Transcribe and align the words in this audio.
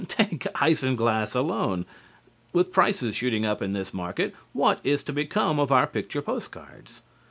Take 0.07 0.47
isinglass 0.59 1.35
alone. 1.35 1.85
With 2.53 2.71
prices 2.73 3.15
shooting 3.15 3.45
up 3.45 3.61
in 3.61 3.73
this 3.73 3.93
market, 3.93 4.33
what 4.51 4.79
is 4.83 5.03
to 5.03 5.13
become 5.13 5.59
of 5.59 5.71
our 5.71 5.85
picture 5.85 6.23
post 6.23 6.49
cards? 6.49 7.03